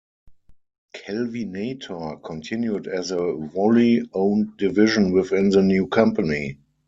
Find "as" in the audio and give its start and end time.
2.87-3.11